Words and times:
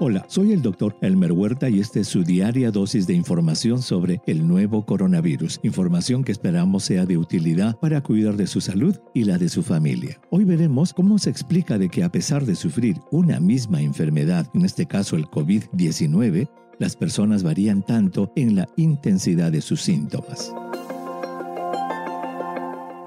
Hola, 0.00 0.24
soy 0.28 0.50
el 0.50 0.60
doctor 0.60 0.96
Elmer 1.02 1.30
Huerta 1.30 1.70
y 1.70 1.78
esta 1.78 2.00
es 2.00 2.08
su 2.08 2.24
diaria 2.24 2.72
dosis 2.72 3.06
de 3.06 3.14
información 3.14 3.80
sobre 3.80 4.20
el 4.26 4.46
nuevo 4.46 4.84
coronavirus, 4.84 5.60
información 5.62 6.24
que 6.24 6.32
esperamos 6.32 6.82
sea 6.82 7.06
de 7.06 7.16
utilidad 7.16 7.78
para 7.78 8.00
cuidar 8.00 8.36
de 8.36 8.48
su 8.48 8.60
salud 8.60 8.96
y 9.14 9.22
la 9.22 9.38
de 9.38 9.48
su 9.48 9.62
familia. 9.62 10.20
Hoy 10.30 10.44
veremos 10.44 10.92
cómo 10.92 11.18
se 11.18 11.30
explica 11.30 11.78
de 11.78 11.88
que 11.88 12.02
a 12.02 12.10
pesar 12.10 12.44
de 12.44 12.56
sufrir 12.56 12.96
una 13.12 13.38
misma 13.38 13.82
enfermedad, 13.82 14.48
en 14.52 14.64
este 14.64 14.86
caso 14.86 15.14
el 15.14 15.26
COVID-19, 15.26 16.48
las 16.80 16.96
personas 16.96 17.44
varían 17.44 17.82
tanto 17.82 18.32
en 18.34 18.56
la 18.56 18.68
intensidad 18.76 19.52
de 19.52 19.60
sus 19.60 19.80
síntomas. 19.80 20.52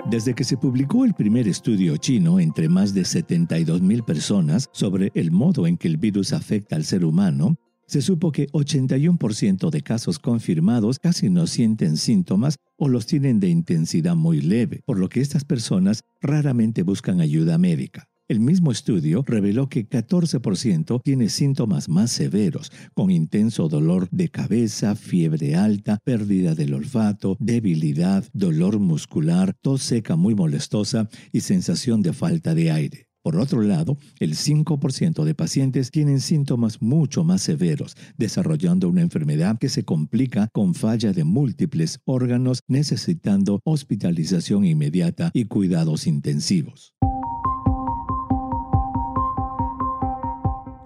Desde 0.10 0.34
que 0.34 0.46
se 0.46 0.56
publicó 0.56 1.04
el 1.04 1.14
primer 1.14 1.50
estudio 1.50 1.98
chino 1.98 2.40
entre 2.40 2.70
más 2.70 2.94
de 2.94 3.02
72.000 3.02 4.06
personas 4.06 4.70
sobre 4.72 5.12
el 5.16 5.32
modo 5.32 5.68
en 5.68 5.76
que 5.76 5.90
el 5.90 5.98
virus 5.98 6.32
afecta 6.32 6.78
al 6.78 6.86
ser 6.86 7.04
humano, 7.04 7.58
se 7.88 8.02
supo 8.02 8.32
que 8.32 8.48
81% 8.48 9.70
de 9.70 9.82
casos 9.82 10.18
confirmados 10.18 11.00
casi 11.00 11.30
no 11.30 11.46
sienten 11.46 11.98
síntomas 11.98 12.56
o 12.78 12.88
los 12.88 13.06
tienen 13.06 13.42
de 13.42 13.50
intensidad 13.50 14.16
muy 14.16 14.40
leve, 14.40 14.82
por 14.86 14.98
lo 14.98 15.10
que 15.10 15.20
estas 15.20 15.44
personas 15.44 16.04
raramente 16.22 16.84
buscan 16.84 17.20
ayuda 17.20 17.58
médica. 17.58 18.07
El 18.30 18.42
mismo 18.42 18.74
estudio 18.74 19.24
reveló 19.26 19.70
que 19.70 19.88
14% 19.88 21.02
tiene 21.02 21.30
síntomas 21.30 21.88
más 21.88 22.12
severos, 22.12 22.74
con 22.94 23.10
intenso 23.10 23.70
dolor 23.70 24.10
de 24.12 24.28
cabeza, 24.28 24.96
fiebre 24.96 25.56
alta, 25.56 25.98
pérdida 26.04 26.54
del 26.54 26.74
olfato, 26.74 27.38
debilidad, 27.40 28.26
dolor 28.34 28.80
muscular, 28.80 29.56
tos 29.62 29.82
seca 29.82 30.18
muy 30.18 30.36
molestosa 30.36 31.08
y 31.32 31.40
sensación 31.40 32.02
de 32.02 32.12
falta 32.12 32.54
de 32.54 32.70
aire. 32.70 33.08
Por 33.24 33.38
otro 33.38 33.62
lado, 33.62 33.98
el 34.20 34.36
5% 34.36 35.24
de 35.24 35.34
pacientes 35.34 35.90
tienen 35.90 36.20
síntomas 36.20 36.82
mucho 36.82 37.24
más 37.24 37.42
severos, 37.42 37.96
desarrollando 38.18 38.90
una 38.90 39.02
enfermedad 39.02 39.58
que 39.58 39.70
se 39.70 39.84
complica 39.84 40.50
con 40.52 40.76
falla 40.76 41.14
de 41.14 41.24
múltiples 41.24 42.00
órganos, 42.06 42.60
necesitando 42.68 43.62
hospitalización 43.64 44.66
inmediata 44.66 45.32
y 45.34 45.46
cuidados 45.46 46.08
intensivos. 46.08 46.97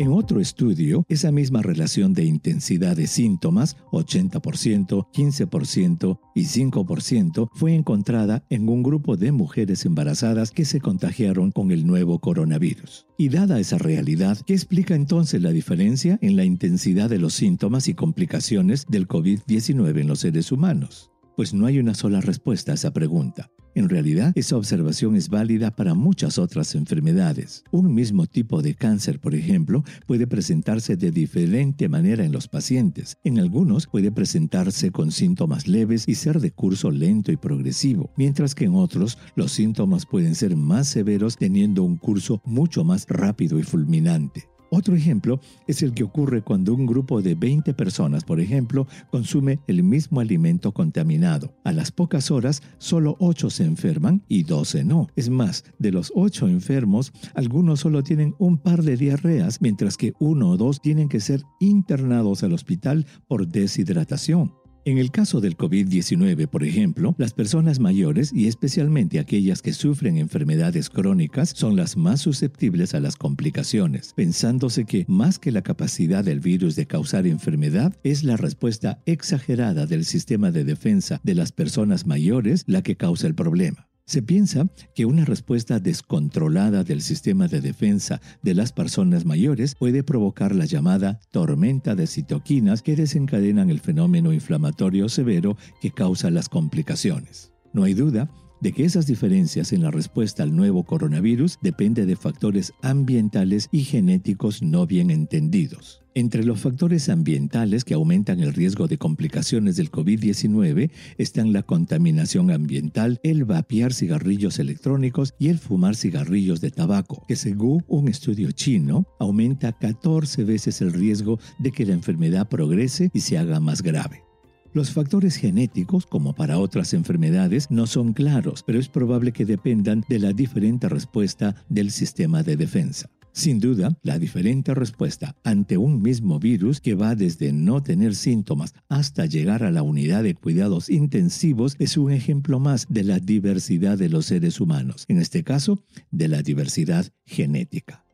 En 0.01 0.13
otro 0.13 0.39
estudio, 0.39 1.05
esa 1.09 1.31
misma 1.31 1.61
relación 1.61 2.15
de 2.15 2.25
intensidad 2.25 2.97
de 2.97 3.05
síntomas, 3.05 3.77
80%, 3.91 5.05
15% 5.13 6.19
y 6.33 6.41
5%, 6.45 7.49
fue 7.53 7.75
encontrada 7.75 8.43
en 8.49 8.67
un 8.67 8.81
grupo 8.81 9.15
de 9.15 9.31
mujeres 9.31 9.85
embarazadas 9.85 10.49
que 10.49 10.65
se 10.65 10.81
contagiaron 10.81 11.51
con 11.51 11.69
el 11.69 11.85
nuevo 11.85 12.17
coronavirus. 12.17 13.05
Y 13.15 13.29
dada 13.29 13.59
esa 13.59 13.77
realidad, 13.77 14.39
¿qué 14.47 14.53
explica 14.53 14.95
entonces 14.95 15.39
la 15.39 15.51
diferencia 15.51 16.17
en 16.23 16.35
la 16.35 16.45
intensidad 16.45 17.07
de 17.07 17.19
los 17.19 17.35
síntomas 17.35 17.87
y 17.87 17.93
complicaciones 17.93 18.87
del 18.89 19.07
COVID-19 19.07 20.01
en 20.01 20.07
los 20.07 20.21
seres 20.21 20.51
humanos? 20.51 21.11
Pues 21.37 21.53
no 21.53 21.67
hay 21.67 21.77
una 21.77 21.93
sola 21.93 22.21
respuesta 22.21 22.71
a 22.71 22.75
esa 22.75 22.91
pregunta. 22.91 23.51
En 23.73 23.87
realidad, 23.87 24.33
esa 24.35 24.57
observación 24.57 25.15
es 25.15 25.29
válida 25.29 25.71
para 25.71 25.93
muchas 25.93 26.37
otras 26.37 26.75
enfermedades. 26.75 27.63
Un 27.71 27.93
mismo 27.93 28.25
tipo 28.25 28.61
de 28.61 28.75
cáncer, 28.75 29.19
por 29.19 29.33
ejemplo, 29.33 29.83
puede 30.07 30.27
presentarse 30.27 30.97
de 30.97 31.11
diferente 31.11 31.87
manera 31.87 32.25
en 32.25 32.31
los 32.31 32.47
pacientes. 32.47 33.17
En 33.23 33.39
algunos 33.39 33.87
puede 33.87 34.11
presentarse 34.11 34.91
con 34.91 35.11
síntomas 35.11 35.67
leves 35.67 36.07
y 36.07 36.15
ser 36.15 36.41
de 36.41 36.51
curso 36.51 36.91
lento 36.91 37.31
y 37.31 37.37
progresivo, 37.37 38.11
mientras 38.17 38.55
que 38.55 38.65
en 38.65 38.75
otros 38.75 39.17
los 39.35 39.51
síntomas 39.53 40.05
pueden 40.05 40.35
ser 40.35 40.57
más 40.57 40.87
severos 40.87 41.37
teniendo 41.37 41.83
un 41.83 41.97
curso 41.97 42.41
mucho 42.45 42.83
más 42.83 43.05
rápido 43.07 43.57
y 43.57 43.63
fulminante. 43.63 44.50
Otro 44.73 44.95
ejemplo 44.95 45.41
es 45.67 45.83
el 45.83 45.93
que 45.93 46.03
ocurre 46.03 46.43
cuando 46.43 46.73
un 46.73 46.85
grupo 46.85 47.21
de 47.21 47.35
20 47.35 47.73
personas, 47.73 48.23
por 48.23 48.39
ejemplo, 48.39 48.87
consume 49.09 49.59
el 49.67 49.83
mismo 49.83 50.21
alimento 50.21 50.71
contaminado. 50.71 51.53
A 51.65 51.73
las 51.73 51.91
pocas 51.91 52.31
horas, 52.31 52.63
solo 52.77 53.17
8 53.19 53.49
se 53.49 53.65
enferman 53.65 54.23
y 54.29 54.43
12 54.43 54.85
no. 54.85 55.07
Es 55.17 55.29
más, 55.29 55.65
de 55.77 55.91
los 55.91 56.13
8 56.15 56.47
enfermos, 56.47 57.11
algunos 57.35 57.81
solo 57.81 58.01
tienen 58.01 58.33
un 58.39 58.59
par 58.59 58.81
de 58.81 58.95
diarreas, 58.95 59.59
mientras 59.59 59.97
que 59.97 60.13
uno 60.21 60.51
o 60.51 60.57
dos 60.57 60.79
tienen 60.79 61.09
que 61.09 61.19
ser 61.19 61.43
internados 61.59 62.41
al 62.43 62.53
hospital 62.53 63.05
por 63.27 63.49
deshidratación. 63.49 64.60
En 64.83 64.97
el 64.97 65.11
caso 65.11 65.41
del 65.41 65.57
COVID-19, 65.57 66.47
por 66.47 66.63
ejemplo, 66.63 67.13
las 67.19 67.33
personas 67.33 67.79
mayores 67.79 68.33
y 68.33 68.47
especialmente 68.47 69.19
aquellas 69.19 69.61
que 69.61 69.73
sufren 69.73 70.17
enfermedades 70.17 70.89
crónicas 70.89 71.49
son 71.49 71.75
las 71.75 71.97
más 71.97 72.21
susceptibles 72.21 72.95
a 72.95 72.99
las 72.99 73.15
complicaciones, 73.15 74.13
pensándose 74.15 74.85
que 74.85 75.05
más 75.07 75.37
que 75.37 75.51
la 75.51 75.61
capacidad 75.61 76.23
del 76.23 76.39
virus 76.39 76.75
de 76.75 76.87
causar 76.87 77.27
enfermedad, 77.27 77.95
es 78.03 78.23
la 78.23 78.37
respuesta 78.37 79.03
exagerada 79.05 79.85
del 79.85 80.03
sistema 80.03 80.49
de 80.49 80.63
defensa 80.63 81.21
de 81.23 81.35
las 81.35 81.51
personas 81.51 82.07
mayores 82.07 82.63
la 82.65 82.81
que 82.81 82.95
causa 82.95 83.27
el 83.27 83.35
problema. 83.35 83.90
Se 84.11 84.21
piensa 84.21 84.67
que 84.93 85.05
una 85.05 85.23
respuesta 85.23 85.79
descontrolada 85.79 86.83
del 86.83 87.01
sistema 87.01 87.47
de 87.47 87.61
defensa 87.61 88.19
de 88.41 88.53
las 88.53 88.73
personas 88.73 89.23
mayores 89.23 89.73
puede 89.73 90.03
provocar 90.03 90.53
la 90.53 90.65
llamada 90.65 91.21
tormenta 91.31 91.95
de 91.95 92.07
citoquinas 92.07 92.81
que 92.81 92.97
desencadenan 92.97 93.69
el 93.69 93.79
fenómeno 93.79 94.33
inflamatorio 94.33 95.07
severo 95.07 95.55
que 95.79 95.91
causa 95.91 96.29
las 96.29 96.49
complicaciones. 96.49 97.53
No 97.71 97.85
hay 97.85 97.93
duda 97.93 98.29
de 98.61 98.71
que 98.71 98.85
esas 98.85 99.07
diferencias 99.07 99.73
en 99.73 99.81
la 99.81 99.91
respuesta 99.91 100.43
al 100.43 100.55
nuevo 100.55 100.83
coronavirus 100.83 101.59
depende 101.61 102.05
de 102.05 102.15
factores 102.15 102.73
ambientales 102.81 103.67
y 103.71 103.83
genéticos 103.83 104.61
no 104.61 104.87
bien 104.87 105.11
entendidos. 105.11 106.01
Entre 106.13 106.43
los 106.43 106.59
factores 106.59 107.07
ambientales 107.07 107.85
que 107.85 107.93
aumentan 107.93 108.41
el 108.41 108.53
riesgo 108.53 108.87
de 108.87 108.97
complicaciones 108.97 109.77
del 109.77 109.91
COVID-19 109.91 110.91
están 111.17 111.53
la 111.53 111.63
contaminación 111.63 112.51
ambiental, 112.51 113.21
el 113.23 113.45
vapear 113.45 113.93
cigarrillos 113.93 114.59
electrónicos 114.59 115.33
y 115.39 115.47
el 115.47 115.57
fumar 115.57 115.95
cigarrillos 115.95 116.59
de 116.59 116.71
tabaco, 116.71 117.23
que 117.29 117.37
según 117.37 117.85
un 117.87 118.09
estudio 118.09 118.51
chino 118.51 119.05
aumenta 119.19 119.71
14 119.71 120.43
veces 120.43 120.81
el 120.81 120.91
riesgo 120.91 121.39
de 121.59 121.71
que 121.71 121.85
la 121.85 121.93
enfermedad 121.93 122.49
progrese 122.49 123.09
y 123.13 123.21
se 123.21 123.37
haga 123.37 123.61
más 123.61 123.81
grave. 123.81 124.30
Los 124.73 124.91
factores 124.91 125.35
genéticos, 125.35 126.05
como 126.05 126.33
para 126.33 126.57
otras 126.57 126.93
enfermedades, 126.93 127.69
no 127.69 127.87
son 127.87 128.13
claros, 128.13 128.63
pero 128.63 128.79
es 128.79 128.87
probable 128.87 129.33
que 129.33 129.45
dependan 129.45 130.05
de 130.07 130.17
la 130.17 130.31
diferente 130.31 130.87
respuesta 130.87 131.55
del 131.67 131.91
sistema 131.91 132.41
de 132.41 132.55
defensa. 132.55 133.09
Sin 133.33 133.59
duda, 133.59 133.97
la 134.01 134.17
diferente 134.17 134.73
respuesta 134.73 135.35
ante 135.43 135.77
un 135.77 136.01
mismo 136.01 136.39
virus 136.39 136.79
que 136.79 136.95
va 136.95 137.15
desde 137.15 137.51
no 137.51 137.83
tener 137.83 138.15
síntomas 138.15 138.73
hasta 138.87 139.25
llegar 139.25 139.63
a 139.63 139.71
la 139.71 139.83
unidad 139.83 140.23
de 140.23 140.35
cuidados 140.35 140.89
intensivos 140.89 141.75
es 141.79 141.97
un 141.97 142.11
ejemplo 142.11 142.59
más 142.59 142.87
de 142.89 143.03
la 143.03 143.19
diversidad 143.19 143.97
de 143.97 144.09
los 144.09 144.25
seres 144.27 144.61
humanos, 144.61 145.05
en 145.09 145.17
este 145.17 145.43
caso, 145.43 145.83
de 146.11 146.29
la 146.29 146.41
diversidad 146.41 147.11
genética. 147.25 148.05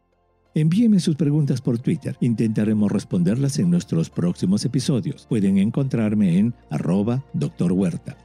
Envíeme 0.58 1.00
sus 1.00 1.16
preguntas 1.16 1.62
por 1.62 1.78
Twitter. 1.78 2.18
Intentaremos 2.20 2.92
responderlas 2.92 3.60
en 3.60 3.70
nuestros 3.70 4.10
próximos 4.10 4.66
episodios. 4.66 5.28
Pueden 5.30 5.60
encontrarme 5.60 6.40
en 6.40 6.56
arroba. 6.72 7.24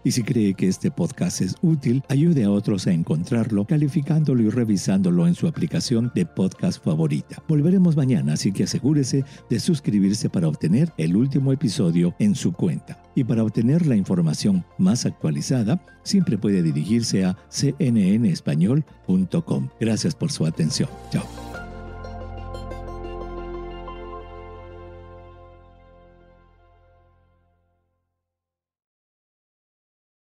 Y 0.03 0.12
si 0.12 0.22
cree 0.22 0.54
que 0.54 0.66
este 0.66 0.91
podcast 0.91 1.43
es 1.43 1.56
útil, 1.60 2.03
ayude 2.09 2.44
a 2.44 2.50
otros 2.50 2.87
a 2.87 2.93
encontrarlo 2.93 3.66
calificándolo 3.66 4.44
y 4.44 4.48
revisándolo 4.48 5.26
en 5.26 5.34
su 5.34 5.47
aplicación 5.47 6.10
de 6.15 6.25
podcast 6.25 6.82
favorita. 6.82 7.43
Volveremos 7.48 7.97
mañana, 7.97 8.32
así 8.32 8.50
que 8.50 8.64
asegúrese 8.64 9.26
de 9.50 9.60
suscribirse 9.60 10.31
para 10.31 10.49
obtener 10.49 10.91
el 10.97 11.16
último 11.16 11.53
episodio 11.53 12.14
en 12.19 12.34
su 12.34 12.53
cuenta. 12.53 12.99
Y 13.14 13.25
para 13.25 13.44
obtener 13.44 13.87
la 13.87 13.97
información 13.97 14.64
más 14.78 15.04
actualizada, 15.04 15.84
siempre 16.03 16.38
puede 16.38 16.62
dirigirse 16.62 17.26
a 17.26 17.37
cnnespañol.com. 17.50 19.69
Gracias 19.79 20.14
por 20.14 20.32
su 20.32 20.46
atención. 20.46 20.88
Chao. 21.11 21.42